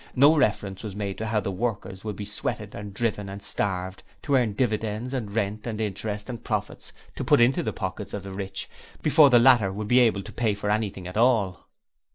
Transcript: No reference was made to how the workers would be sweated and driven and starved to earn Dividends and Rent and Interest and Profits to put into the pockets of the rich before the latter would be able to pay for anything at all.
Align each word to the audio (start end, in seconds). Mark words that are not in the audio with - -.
No 0.15 0.35
reference 0.35 0.81
was 0.81 0.95
made 0.95 1.19
to 1.19 1.27
how 1.27 1.41
the 1.41 1.51
workers 1.51 2.03
would 2.03 2.15
be 2.15 2.25
sweated 2.25 2.73
and 2.73 2.91
driven 2.91 3.29
and 3.29 3.39
starved 3.43 4.01
to 4.23 4.33
earn 4.35 4.53
Dividends 4.53 5.13
and 5.13 5.29
Rent 5.29 5.67
and 5.67 5.79
Interest 5.79 6.27
and 6.27 6.43
Profits 6.43 6.91
to 7.15 7.23
put 7.23 7.39
into 7.39 7.61
the 7.61 7.71
pockets 7.71 8.11
of 8.15 8.23
the 8.23 8.31
rich 8.31 8.67
before 9.03 9.29
the 9.29 9.37
latter 9.37 9.71
would 9.71 9.87
be 9.87 9.99
able 9.99 10.23
to 10.23 10.33
pay 10.33 10.55
for 10.55 10.71
anything 10.71 11.07
at 11.07 11.17
all. 11.17 11.67